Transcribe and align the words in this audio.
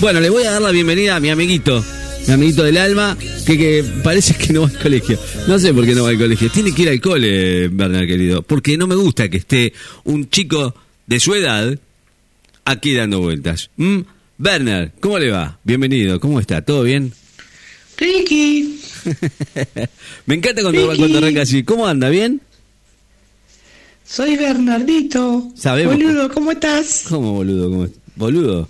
Bueno, 0.00 0.20
le 0.20 0.30
voy 0.30 0.44
a 0.44 0.52
dar 0.52 0.62
la 0.62 0.70
bienvenida 0.70 1.16
a 1.16 1.20
mi 1.20 1.28
amiguito, 1.28 1.84
mi 2.26 2.32
amiguito 2.32 2.62
del 2.62 2.78
alma, 2.78 3.16
que, 3.46 3.58
que 3.58 3.84
parece 4.02 4.34
que 4.34 4.52
no 4.52 4.62
va 4.62 4.68
al 4.68 4.78
colegio. 4.78 5.18
No 5.46 5.58
sé 5.58 5.74
por 5.74 5.84
qué 5.84 5.94
no 5.94 6.04
va 6.04 6.10
al 6.10 6.18
colegio. 6.18 6.50
Tiene 6.50 6.72
que 6.74 6.82
ir 6.82 6.88
al 6.88 7.00
cole, 7.00 7.68
Bernard, 7.68 8.06
querido. 8.06 8.42
Porque 8.42 8.78
no 8.78 8.86
me 8.86 8.94
gusta 8.94 9.28
que 9.28 9.36
esté 9.36 9.72
un 10.04 10.28
chico 10.30 10.74
de 11.06 11.20
su 11.20 11.34
edad 11.34 11.78
aquí 12.64 12.94
dando 12.94 13.20
vueltas. 13.20 13.70
¿Mm? 13.76 14.00
¿cómo 15.00 15.18
le 15.18 15.30
va? 15.30 15.58
Bienvenido, 15.64 16.18
¿cómo 16.18 16.40
está? 16.40 16.62
¿Todo 16.62 16.82
bien? 16.84 17.12
Ricky, 17.98 18.80
Me 20.26 20.34
encanta 20.36 20.62
cuando, 20.62 20.88
Vicky. 20.88 20.98
cuando 20.98 21.18
arranca 21.18 21.42
así. 21.42 21.62
¿Cómo 21.62 21.86
anda? 21.86 22.08
¿Bien? 22.08 22.40
soy 24.06 24.36
Bernardito. 24.36 25.52
Sabemos. 25.54 25.94
Boludo, 25.96 26.30
¿cómo 26.32 26.50
estás? 26.52 27.04
¿Cómo, 27.08 27.34
boludo? 27.34 27.68
¿Cómo 27.70 27.84
est- 27.84 27.94
¿Boludo? 28.16 28.68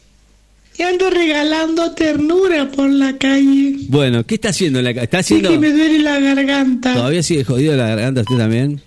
Y 0.80 0.82
ando 0.82 1.10
regalando 1.10 1.92
ternura 1.92 2.70
por 2.70 2.88
la 2.88 3.14
calle. 3.18 3.76
Bueno, 3.88 4.24
¿qué 4.24 4.36
está 4.36 4.48
haciendo 4.48 4.78
en 4.78 4.86
la 4.86 4.94
ca- 4.94 5.02
¿Está 5.02 5.22
Sí 5.22 5.34
haciendo...? 5.34 5.50
que 5.50 5.58
me 5.58 5.70
duele 5.72 5.98
la 5.98 6.18
garganta. 6.18 6.94
¿Todavía 6.94 7.22
sigue 7.22 7.44
jodido 7.44 7.76
la 7.76 7.88
garganta 7.88 8.22
usted 8.22 8.38
también? 8.38 8.80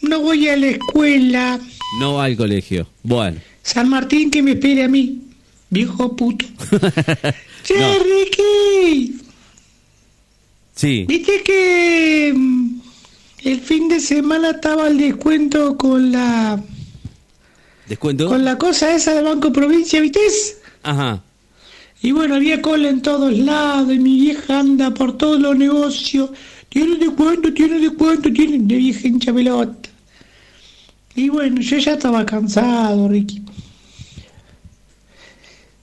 No 0.00 0.20
voy 0.20 0.46
a 0.48 0.56
la 0.56 0.68
escuela. 0.68 1.58
No 1.98 2.14
va 2.14 2.26
al 2.26 2.36
colegio. 2.36 2.88
Bueno. 3.02 3.40
San 3.64 3.88
Martín 3.88 4.30
que 4.30 4.42
me 4.42 4.52
espere 4.52 4.84
a 4.84 4.88
mí. 4.88 5.22
Viejo 5.70 6.14
puto. 6.14 6.46
Che, 7.64 7.78
No. 7.80 7.94
Ricky. 7.98 9.16
Sí. 10.76 11.04
¿Viste 11.08 11.42
que 11.42 12.32
mm, 12.36 12.80
el 13.44 13.60
fin 13.60 13.88
de 13.88 13.98
semana 13.98 14.50
estaba 14.50 14.86
el 14.86 14.98
descuento 14.98 15.76
con 15.76 16.12
la 16.12 16.62
¿Descuento? 17.88 18.28
con 18.28 18.44
la 18.44 18.56
cosa 18.56 18.94
esa 18.94 19.14
de 19.14 19.22
Banco 19.22 19.52
Provincia, 19.52 20.00
¿viste? 20.00 20.20
Ajá. 20.84 21.22
Y 22.02 22.12
bueno, 22.12 22.34
había 22.34 22.60
cola 22.60 22.88
en 22.88 23.00
todos 23.00 23.36
lados, 23.36 23.92
y 23.92 23.98
mi 23.98 24.20
vieja 24.20 24.60
anda 24.60 24.92
por 24.92 25.16
todos 25.16 25.40
los 25.40 25.56
negocios. 25.56 26.30
Tiene 26.68 26.96
descuento, 26.96 27.52
tiene 27.52 27.78
descuento, 27.78 28.32
tiene 28.32 28.58
de 28.58 28.76
vieja 28.76 29.08
hincha 29.08 29.32
pelota. 29.32 29.88
Y 31.16 31.28
bueno, 31.28 31.60
yo 31.60 31.78
ya 31.78 31.94
estaba 31.94 32.26
cansado, 32.26 33.08
Ricky. 33.08 33.42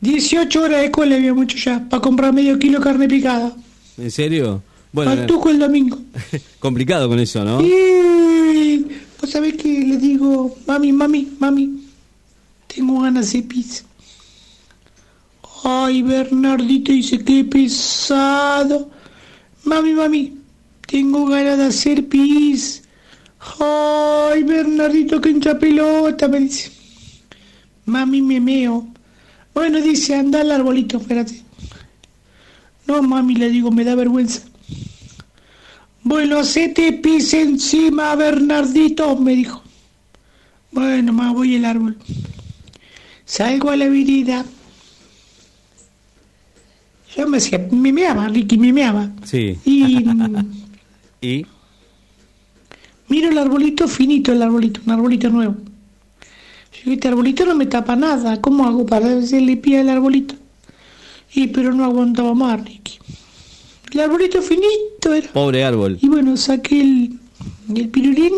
18 0.01 0.61
horas 0.61 0.81
de 0.81 0.91
cola 0.91 1.15
había 1.15 1.33
mucho 1.33 1.57
ya, 1.57 1.87
para 1.89 2.01
comprar 2.01 2.33
medio 2.33 2.57
kilo 2.59 2.79
de 2.79 2.83
carne 2.83 3.07
picada. 3.07 3.55
¿En 3.97 4.11
serio? 4.11 4.61
Bueno, 4.91 5.15
Pantuco 5.15 5.49
el 5.49 5.59
domingo. 5.59 5.97
complicado 6.59 7.07
con 7.07 7.19
eso, 7.19 7.43
¿no? 7.45 7.61
Y 7.61 8.85
vos 9.19 9.29
sabés 9.29 9.55
que 9.55 9.69
le 9.69 9.97
digo, 9.97 10.55
mami, 10.67 10.91
mami, 10.91 11.29
mami, 11.39 11.83
tengo 12.67 13.01
ganas 13.01 13.31
de 13.31 13.43
pizza. 13.43 13.83
Ay, 15.63 16.01
Bernardito 16.01 16.91
dice 16.91 17.23
que 17.23 17.43
pesado. 17.43 18.89
Mami, 19.63 19.93
mami, 19.93 20.37
tengo 20.87 21.25
ganas 21.27 21.57
de 21.57 21.65
hacer 21.65 22.07
pis. 22.07 22.83
Ay, 23.59 24.43
Bernardito, 24.43 25.21
que 25.21 25.29
hincha 25.29 25.57
pelota, 25.59 26.27
me 26.27 26.39
dice. 26.41 26.71
Mami, 27.85 28.21
me 28.21 28.39
meo. 28.39 28.87
Bueno, 29.53 29.79
dice, 29.81 30.15
anda 30.15 30.41
al 30.41 30.51
arbolito, 30.51 30.97
espérate. 30.97 31.43
No, 32.87 33.01
mami, 33.01 33.35
le 33.35 33.49
digo, 33.49 33.71
me 33.71 33.83
da 33.83 33.95
vergüenza. 33.95 34.41
Bueno, 36.03 36.43
se 36.43 36.69
te 36.69 36.93
pis 36.93 37.33
encima, 37.33 38.15
Bernardito, 38.15 39.15
me 39.15 39.35
dijo. 39.35 39.61
Bueno, 40.71 41.13
más 41.13 41.33
voy 41.33 41.57
al 41.57 41.65
árbol. 41.65 41.97
Salgo 43.25 43.69
a 43.69 43.75
la 43.75 43.85
avenida. 43.85 44.43
Yo 47.15 47.27
me 47.27 47.37
hacía, 47.37 47.67
me 47.71 47.91
meaba, 47.91 48.27
Ricky, 48.27 48.57
me 48.57 48.71
meaba. 48.71 49.09
Sí. 49.23 49.57
Y 49.65 50.05
¿Y? 51.21 51.45
miro 53.09 53.29
el 53.29 53.37
arbolito 53.37 53.87
finito, 53.87 54.31
el 54.31 54.41
arbolito, 54.41 54.79
un 54.85 54.91
arbolito 54.91 55.29
nuevo. 55.29 55.55
Yo 56.83 56.91
este 56.93 57.09
arbolito 57.09 57.45
no 57.45 57.55
me 57.55 57.65
tapa 57.65 57.95
nada, 57.95 58.39
¿cómo 58.41 58.65
hago 58.65 58.85
para 58.85 59.17
hacerle 59.17 59.57
pie 59.57 59.79
al 59.81 59.89
arbolito? 59.89 60.35
Y 61.33 61.47
pero 61.47 61.73
no 61.73 61.83
aguantaba 61.83 62.33
más, 62.33 62.63
Ricky. 62.63 62.97
El 63.91 63.99
arbolito 63.99 64.41
finito 64.41 65.13
era. 65.13 65.27
Pobre 65.31 65.63
árbol. 65.65 65.97
Y 66.01 66.07
bueno, 66.07 66.37
saqué 66.37 66.81
el, 66.81 67.19
el 67.75 67.89
pirulín 67.89 68.33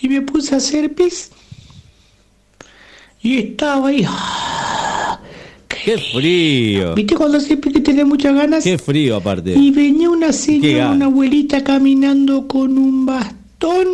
y 0.00 0.08
me 0.08 0.22
puse 0.22 0.54
a 0.54 0.58
hacer 0.58 0.94
pis. 0.94 1.30
Y 3.22 3.38
estaba 3.38 3.88
ahí. 3.88 4.06
¡Qué 5.84 5.98
frío! 5.98 6.94
¿Viste 6.94 7.14
cuando 7.16 7.40
siempre 7.40 7.72
que 7.72 7.80
tenés 7.80 8.06
muchas 8.06 8.34
ganas? 8.34 8.64
¡Qué 8.64 8.78
frío 8.78 9.16
aparte! 9.16 9.54
Y 9.54 9.70
venía 9.70 10.10
una 10.10 10.32
señora, 10.32 10.90
una 10.90 11.06
abuelita 11.06 11.64
caminando 11.64 12.46
con 12.46 12.78
un 12.78 13.04
bastón. 13.06 13.88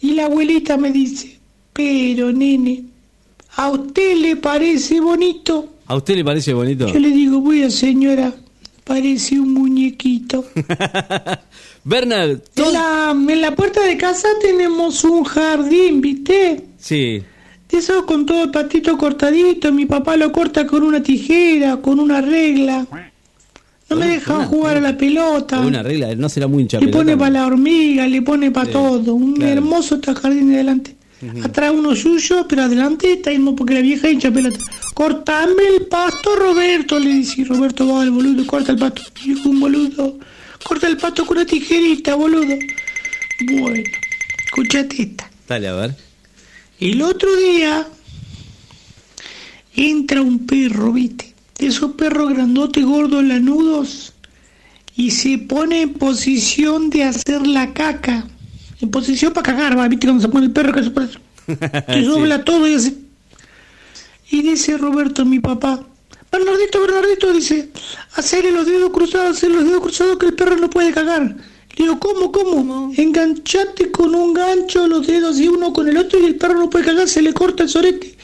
Y 0.00 0.12
la 0.12 0.26
abuelita 0.26 0.76
me 0.76 0.90
dice, 0.90 1.38
pero 1.72 2.32
nene, 2.32 2.84
¿a 3.56 3.70
usted 3.70 4.16
le 4.16 4.36
parece 4.36 5.00
bonito? 5.00 5.74
¿A 5.86 5.96
usted 5.96 6.16
le 6.16 6.24
parece 6.24 6.52
bonito? 6.54 6.86
Yo 6.86 6.98
le 6.98 7.10
digo, 7.10 7.40
voy 7.40 7.70
señora, 7.70 8.34
parece 8.84 9.38
un 9.38 9.52
muñequito. 9.52 10.44
Bernard, 11.84 12.40
En 12.56 12.72
la, 12.72 13.10
en 13.10 13.40
la 13.40 13.54
puerta 13.54 13.82
de 13.82 13.96
casa 13.96 14.28
tenemos 14.40 15.04
un 15.04 15.24
jardín, 15.24 16.00
¿viste? 16.00 16.64
Sí. 16.78 17.22
Eso 17.70 18.06
con 18.06 18.24
todo 18.26 18.44
el 18.44 18.50
patito 18.50 18.96
cortadito, 18.96 19.72
mi 19.72 19.86
papá 19.86 20.16
lo 20.16 20.30
corta 20.32 20.66
con 20.66 20.82
una 20.82 21.02
tijera, 21.02 21.76
con 21.78 21.98
una 22.00 22.20
regla. 22.20 22.86
No 23.88 23.96
me 23.96 24.06
dejan 24.08 24.36
una- 24.36 24.46
jugar 24.46 24.76
a 24.78 24.80
la 24.80 24.96
pelota. 24.96 25.60
Una 25.60 25.82
regla, 25.82 26.14
no 26.14 26.28
será 26.28 26.46
muy 26.46 26.62
hincha 26.62 26.78
Le 26.78 26.86
pelota, 26.86 26.98
pone 26.98 27.12
¿no? 27.12 27.18
para 27.18 27.30
la 27.30 27.46
hormiga, 27.46 28.06
le 28.06 28.22
pone 28.22 28.50
para 28.50 28.70
todo. 28.70 29.14
Un 29.14 29.34
claro. 29.34 29.52
hermoso 29.52 29.96
está 29.96 30.14
jardín 30.14 30.48
de 30.48 30.54
adelante. 30.56 30.96
Atrás 31.42 31.72
uno 31.74 31.96
suyo, 31.96 32.46
pero 32.48 32.62
adelante 32.62 33.12
está 33.12 33.30
mismo 33.30 33.56
porque 33.56 33.74
la 33.74 33.80
vieja 33.80 34.10
hincha 34.10 34.30
pelota. 34.30 34.58
Cortame 34.94 35.62
el 35.76 35.86
pasto, 35.86 36.36
Roberto, 36.36 36.98
le 36.98 37.08
dice. 37.10 37.44
Roberto 37.44 37.86
va 37.88 38.02
al 38.02 38.10
boludo, 38.10 38.46
corta 38.46 38.72
el 38.72 38.78
pasto. 38.78 39.02
Hijo, 39.24 39.48
un 39.48 39.60
boludo. 39.60 40.18
Corta 40.62 40.88
el 40.88 40.96
pasto 40.96 41.24
con 41.24 41.38
una 41.38 41.46
tijerita, 41.46 42.14
boludo. 42.16 42.54
Bueno, 43.50 43.82
escuchate 44.44 45.02
esta. 45.02 45.30
Dale, 45.48 45.68
a 45.68 45.74
ver. 45.74 46.05
El 46.80 47.00
otro 47.02 47.34
día 47.36 47.86
entra 49.74 50.20
un 50.20 50.46
perro, 50.46 50.92
¿viste? 50.92 51.34
De 51.58 51.68
esos 51.68 51.92
perros 51.92 52.34
grandotes, 52.34 52.84
gordos, 52.84 53.24
lanudos, 53.24 54.12
y 54.94 55.10
se 55.10 55.38
pone 55.38 55.82
en 55.82 55.94
posición 55.94 56.90
de 56.90 57.04
hacer 57.04 57.46
la 57.46 57.72
caca. 57.72 58.26
En 58.80 58.90
posición 58.90 59.32
para 59.32 59.54
cagar, 59.54 59.78
¿va? 59.78 59.88
¿viste? 59.88 60.06
Cuando 60.06 60.22
se 60.22 60.28
pone 60.28 60.46
el 60.46 60.52
perro 60.52 60.72
que 60.72 60.82
se 60.82 60.90
pone... 60.90 61.08
Se 61.86 62.02
dobla 62.02 62.44
todo 62.44 62.66
y 62.66 62.74
así. 62.74 63.06
Y 64.30 64.42
dice 64.42 64.76
Roberto, 64.76 65.24
mi 65.24 65.38
papá, 65.38 65.86
Bernardito, 66.32 66.80
Bernardito, 66.80 67.32
dice, 67.32 67.70
hacerle 68.14 68.50
los 68.50 68.66
dedos 68.66 68.90
cruzados, 68.90 69.36
hacerle 69.36 69.56
los 69.56 69.64
dedos 69.66 69.80
cruzados 69.80 70.18
que 70.18 70.26
el 70.26 70.34
perro 70.34 70.56
no 70.56 70.68
puede 70.68 70.92
cagar. 70.92 71.36
Le 71.76 71.84
digo, 71.84 71.98
¿cómo, 71.98 72.32
cómo? 72.32 72.92
Enganchate 72.96 73.90
con 73.90 74.14
un 74.14 74.32
gancho 74.32 74.86
los 74.88 75.06
dedos 75.06 75.38
y 75.38 75.48
uno 75.48 75.72
con 75.72 75.88
el 75.88 75.96
otro 75.98 76.18
y 76.18 76.24
el 76.24 76.36
perro 76.36 76.58
no 76.58 76.70
puede 76.70 76.86
cagar, 76.86 77.08
se 77.08 77.20
le 77.20 77.34
corta 77.34 77.64
el 77.64 77.68
sorete. 77.68 78.16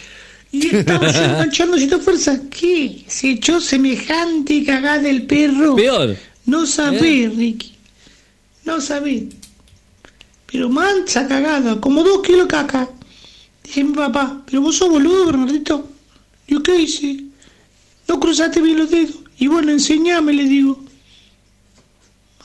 Y 0.50 0.74
estamos 0.76 1.14
enganchando 1.14 1.76
sin 1.76 1.90
fuerza. 2.00 2.40
¿Qué? 2.48 3.04
Se 3.06 3.30
echó 3.30 3.60
semejante 3.60 4.64
cagada 4.64 4.98
del 5.00 5.26
perro. 5.26 5.76
Peor. 5.76 6.16
No 6.46 6.66
sabés, 6.66 7.36
Ricky. 7.36 7.72
No 8.64 8.80
sabés. 8.80 9.24
Pero 10.46 10.68
mancha 10.68 11.26
cagada, 11.28 11.80
como 11.80 12.02
dos 12.04 12.22
kilos 12.22 12.42
de 12.42 12.48
caca. 12.48 12.88
Dije 13.64 13.84
mi 13.84 13.94
papá, 13.94 14.42
pero 14.46 14.62
vos 14.62 14.76
sos 14.76 14.88
boludo, 14.88 15.26
Bernardito. 15.26 15.88
Yo, 16.48 16.62
¿qué 16.62 16.76
hice? 16.76 17.24
No 18.08 18.18
cruzaste 18.18 18.60
bien 18.60 18.78
los 18.78 18.90
dedos. 18.90 19.16
Y 19.38 19.46
bueno, 19.46 19.72
enseñame, 19.72 20.32
le 20.32 20.44
digo. 20.44 20.81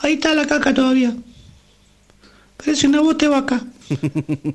Ahí 0.02 0.14
está 0.14 0.34
la 0.34 0.46
caca 0.46 0.74
todavía. 0.74 1.16
Parece 2.58 2.88
una 2.88 3.02
bote 3.02 3.26
de 3.26 3.32
vaca. 3.32 3.62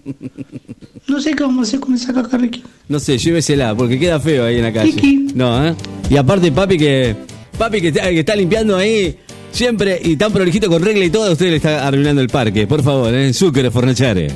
No 1.08 1.20
sé 1.20 1.34
qué 1.34 1.42
vamos 1.42 1.66
a 1.66 1.68
hacer 1.68 1.80
con 1.80 1.94
esa 1.94 2.14
caca, 2.14 2.38
Ricky. 2.38 2.62
No 2.88 3.00
sé, 3.00 3.18
llévesela, 3.18 3.74
porque 3.74 3.98
queda 3.98 4.20
feo 4.20 4.44
ahí 4.46 4.56
en 4.56 4.62
la 4.62 4.72
calle. 4.72 4.92
Kiki. 4.92 5.32
No, 5.34 5.66
¿eh? 5.66 5.74
Y 6.08 6.16
aparte, 6.16 6.52
papi 6.52 6.78
que. 6.78 7.16
Papi 7.58 7.80
que 7.80 7.88
está, 7.88 8.08
que 8.08 8.20
está 8.20 8.36
limpiando 8.36 8.76
ahí 8.76 9.18
siempre 9.50 10.00
y 10.02 10.16
tan 10.16 10.32
prolijito 10.32 10.68
con 10.68 10.80
regla 10.82 11.04
y 11.04 11.10
todo, 11.10 11.24
a 11.24 11.32
usted 11.32 11.50
le 11.50 11.56
está 11.56 11.86
arruinando 11.86 12.22
el 12.22 12.28
parque. 12.28 12.66
Por 12.66 12.82
favor, 12.82 13.12
¿eh? 13.12 13.32
Sucre, 13.34 13.70
fornachare. 13.70 14.28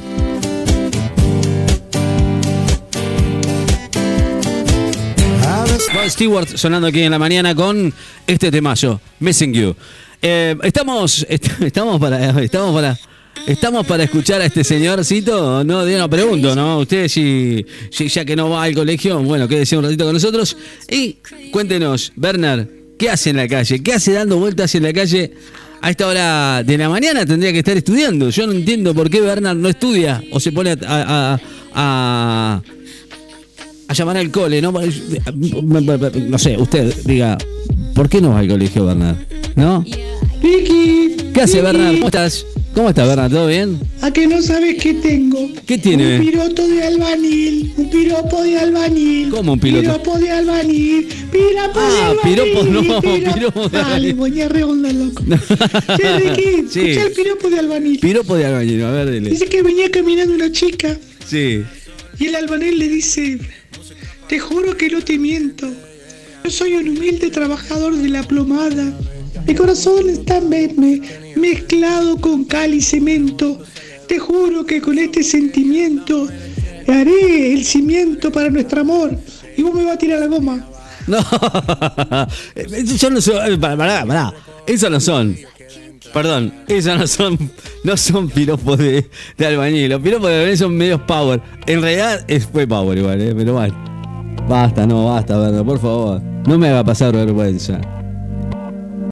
Stewart 6.08 6.48
sonando 6.56 6.86
aquí 6.86 7.02
en 7.02 7.10
la 7.10 7.18
mañana 7.18 7.54
con 7.54 7.92
este 8.26 8.50
temazo, 8.50 9.00
Missing 9.20 9.52
You. 9.52 9.76
Eh, 10.22 10.56
estamos, 10.62 11.26
est- 11.28 11.60
estamos 11.62 12.00
para, 12.00 12.42
estamos 12.42 12.74
para, 12.74 12.98
¿Estamos 13.46 13.86
para 13.86 14.02
escuchar 14.04 14.40
a 14.40 14.46
este 14.46 14.64
señorcito? 14.64 15.62
No, 15.62 15.84
no 15.84 16.10
pregunto, 16.10 16.56
¿no? 16.56 16.78
Usted 16.78 17.06
si, 17.06 17.64
ya 18.08 18.24
que 18.24 18.34
no 18.34 18.50
va 18.50 18.64
al 18.64 18.74
colegio, 18.74 19.22
bueno, 19.22 19.46
quédese 19.46 19.76
un 19.76 19.84
ratito 19.84 20.04
con 20.04 20.14
nosotros. 20.14 20.56
Y 20.90 21.18
cuéntenos, 21.52 22.12
Bernard, 22.16 22.66
¿qué 22.98 23.08
hace 23.10 23.30
en 23.30 23.36
la 23.36 23.46
calle? 23.46 23.82
¿Qué 23.82 23.92
hace 23.92 24.12
dando 24.12 24.38
vueltas 24.38 24.74
en 24.74 24.82
la 24.82 24.92
calle? 24.92 25.32
A 25.82 25.90
esta 25.90 26.08
hora 26.08 26.62
de 26.64 26.76
la 26.78 26.88
mañana 26.88 27.24
tendría 27.24 27.52
que 27.52 27.58
estar 27.58 27.76
estudiando. 27.76 28.30
Yo 28.30 28.46
no 28.46 28.52
entiendo 28.54 28.94
por 28.94 29.10
qué 29.10 29.20
Bernard 29.20 29.58
no 29.58 29.68
estudia 29.68 30.20
o 30.32 30.40
se 30.40 30.50
pone 30.50 30.70
a, 30.72 30.76
a, 30.84 31.40
a 31.74 32.62
llamar 33.94 34.16
al 34.16 34.30
cole, 34.30 34.60
¿no? 34.62 34.72
No 34.72 36.38
sé, 36.38 36.56
usted 36.56 36.94
diga, 37.04 37.38
¿por 37.94 38.08
qué 38.08 38.20
no 38.20 38.30
va 38.30 38.40
al 38.40 38.48
colegio, 38.48 38.86
Bernard? 38.86 39.16
¿No? 39.54 39.84
Vicky. 40.42 41.16
¿Qué 41.32 41.40
hace, 41.42 41.60
Bernard? 41.62 41.94
¿Cómo 41.94 42.06
estás? 42.06 42.46
¿Cómo 42.74 42.88
estás, 42.90 43.08
Bernard? 43.08 43.30
¿Todo 43.30 43.46
bien? 43.46 43.78
¿A 44.02 44.12
que 44.12 44.26
no 44.26 44.42
sabes 44.42 44.76
qué 44.82 44.92
tengo? 44.94 45.48
¿Qué 45.66 45.78
tiene? 45.78 46.18
Un 46.18 46.26
piroto 46.26 46.68
de 46.68 46.82
albanil. 46.84 47.72
Un 47.76 47.90
piropo 47.90 48.42
de 48.42 48.58
albanil. 48.58 49.30
¿Cómo 49.30 49.52
un 49.54 49.60
piloto? 49.60 49.82
Piropo 49.82 50.18
de 50.18 50.30
albanil. 50.30 51.08
Piropo 51.32 51.80
de 51.80 51.86
Ah, 51.86 52.10
albanil. 52.10 52.20
piropo 52.22 52.64
no, 52.64 53.00
piro- 53.00 53.32
piropo 53.34 53.68
de 53.68 53.78
Dale, 53.78 53.84
albanil. 53.94 54.16
moña 54.16 54.48
redonda, 54.48 54.92
loco. 54.92 55.22
Che, 55.96 56.16
Vicky, 56.20 56.66
Sí. 56.70 56.80
escuchá 56.80 57.06
el 57.06 57.12
piropo 57.12 57.48
de 57.50 57.58
albanil. 57.60 57.98
Piropo 57.98 58.36
de 58.36 58.44
albañil, 58.46 58.82
a 58.84 58.90
ver, 58.90 59.10
dile. 59.10 59.30
Dice 59.30 59.46
que 59.46 59.62
venía 59.62 59.90
caminando 59.90 60.34
una 60.34 60.52
chica 60.52 60.98
Sí. 61.26 61.62
y 62.18 62.26
el 62.26 62.34
albanil 62.34 62.78
le 62.78 62.88
dice, 62.88 63.38
te 64.28 64.38
juro 64.38 64.76
que 64.76 64.88
no 64.90 65.02
te 65.02 65.18
miento. 65.18 65.68
Yo 66.44 66.50
soy 66.50 66.74
un 66.74 66.88
humilde 66.88 67.30
trabajador 67.30 67.96
de 67.96 68.08
la 68.08 68.22
plomada. 68.22 68.92
Mi 69.46 69.54
corazón 69.54 70.08
está 70.08 70.40
me- 70.40 70.68
me- 70.76 71.00
mezclado 71.36 72.16
con 72.20 72.44
cal 72.44 72.74
y 72.74 72.80
cemento. 72.82 73.60
Te 74.08 74.18
juro 74.18 74.64
que 74.64 74.80
con 74.80 74.98
este 74.98 75.22
sentimiento 75.22 76.28
haré 76.88 77.52
el 77.52 77.64
cimiento 77.64 78.30
para 78.30 78.50
nuestro 78.50 78.80
amor. 78.82 79.18
Y 79.56 79.62
vos 79.62 79.74
me 79.74 79.84
vas 79.84 79.94
a 79.94 79.98
tirar 79.98 80.20
la 80.20 80.26
goma. 80.26 80.68
No, 81.08 81.18
yo 82.98 83.10
no 83.10 83.20
soy. 83.20 83.56
Pará, 83.58 84.04
pará. 84.04 84.34
Esos 84.66 84.90
no 84.90 85.00
son. 85.00 85.36
Perdón, 86.12 86.52
esos 86.66 86.98
no 86.98 87.06
son, 87.06 87.38
no 87.84 87.96
son 87.96 88.28
piropos 88.28 88.78
de, 88.78 89.06
de 89.38 89.46
albañil. 89.46 89.90
Los 89.90 90.00
piropos 90.02 90.28
de 90.30 90.34
albañil 90.36 90.58
son 90.58 90.76
medios 90.76 91.00
power. 91.02 91.40
En 91.66 91.80
realidad 91.82 92.24
es, 92.26 92.46
fue 92.46 92.66
power 92.66 92.98
igual, 92.98 93.20
¿eh? 93.20 93.34
pero 93.36 93.52
bueno. 93.54 93.95
Basta, 94.48 94.86
no, 94.86 95.06
basta, 95.06 95.36
Berna, 95.36 95.64
por 95.64 95.78
favor. 95.78 96.22
No 96.46 96.56
me 96.58 96.68
haga 96.68 96.84
pasar 96.84 97.12
vergüenza. 97.12 97.80